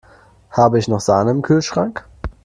[0.49, 2.07] Habe ich noch Sahne im Kühlschrank?